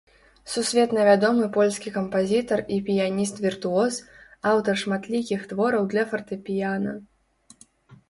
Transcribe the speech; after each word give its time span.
Сусветна 0.51 1.03
вядомы 1.09 1.49
польскі 1.57 1.93
кампазітар 1.97 2.59
і 2.77 2.81
піяніст-віртуоз, 2.89 4.01
аўтар 4.55 4.83
шматлікіх 4.87 5.49
твораў 5.55 5.83
для 5.97 6.03
фартэпіяна. 6.11 7.01